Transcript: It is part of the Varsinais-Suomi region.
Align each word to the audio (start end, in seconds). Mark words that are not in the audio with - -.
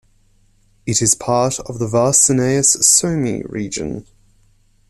It 0.87 0.99
is 0.99 1.13
part 1.13 1.59
of 1.59 1.77
the 1.77 1.85
Varsinais-Suomi 1.85 3.43
region. 3.47 4.07